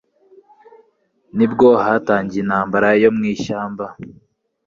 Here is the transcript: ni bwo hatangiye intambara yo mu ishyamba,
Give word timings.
ni 1.35 1.45
bwo 1.51 1.69
hatangiye 1.83 2.41
intambara 2.43 2.87
yo 3.03 3.09
mu 3.15 3.23
ishyamba, 3.33 3.85